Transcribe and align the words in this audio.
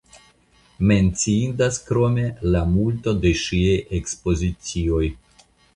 Menciindas 0.91 1.77
krome 1.89 2.25
la 2.57 2.65
multo 2.73 3.17
de 3.27 3.37
ŝiaj 3.45 3.79
ekspozicioj. 4.01 5.09